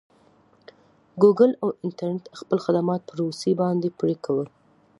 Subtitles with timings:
[1.21, 4.45] ګوګل او انټرنټ خپل خدمات په روسې باندې پري کوي.